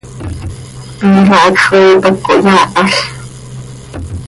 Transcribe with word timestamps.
Piila 0.97 1.35
hacx 1.41 1.61
coii 1.67 1.95
pac 2.01 2.15
cohyaahal. 2.25 2.91